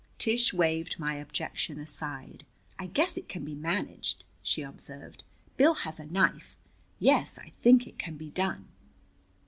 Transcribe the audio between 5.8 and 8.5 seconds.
a knife. Yes, I think it can be